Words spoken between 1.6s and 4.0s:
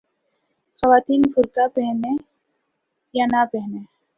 پہنتیں یا نہ پہنتیں۔